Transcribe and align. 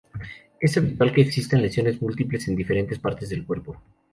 Es 0.59 0.75
habitual 0.77 1.13
que 1.13 1.21
existan 1.21 1.61
lesiones 1.61 2.01
múltiples 2.01 2.47
en 2.47 2.55
diferentes 2.55 2.97
partes 2.97 3.29
del 3.29 3.45
cuerpo. 3.45 3.79